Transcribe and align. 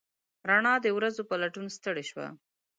روڼا 0.49 0.73
د 0.83 0.87
ورځو 0.97 1.23
په 1.29 1.35
لټون 1.41 1.65
ستړې 1.77 2.03
شوه 2.09 2.27